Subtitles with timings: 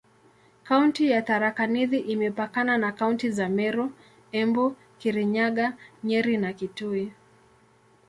[0.63, 3.93] Kaunti ya Tharaka Nithi imepakana na kaunti za Meru,
[4.31, 7.13] Embu, Kirinyaga, Nyeri na Kitui.